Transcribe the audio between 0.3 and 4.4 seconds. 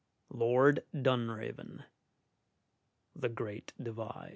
Lord Dunraven: "The Great Divide."